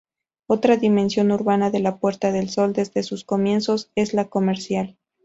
[0.47, 4.97] Otra dimensión urbana de la Puerta del Sol desde sus comienzos es la comercial.